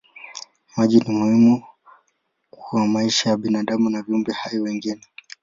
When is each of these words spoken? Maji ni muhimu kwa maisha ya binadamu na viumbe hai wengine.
Maji 0.77 0.99
ni 0.99 1.09
muhimu 1.13 1.63
kwa 2.49 2.87
maisha 2.87 3.29
ya 3.29 3.37
binadamu 3.37 3.89
na 3.89 4.01
viumbe 4.01 4.33
hai 4.33 4.59
wengine. 4.59 5.01